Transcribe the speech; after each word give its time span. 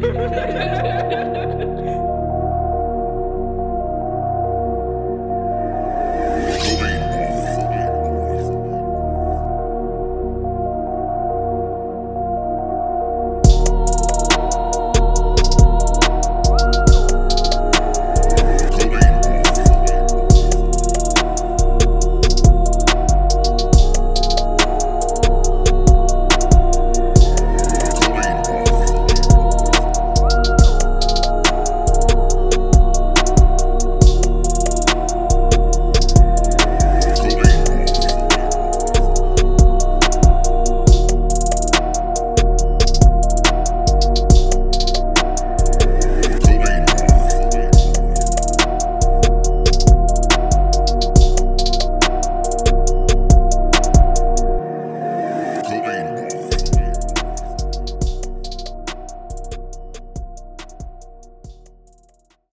Yeah. 0.00 0.64